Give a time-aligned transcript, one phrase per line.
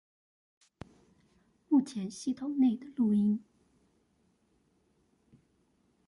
[1.69, 3.43] 目前系統內的錄音